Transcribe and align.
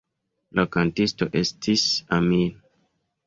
La 0.59 0.63
kantisto 0.75 1.27
estis 1.43 1.85
Amir. 2.19 2.49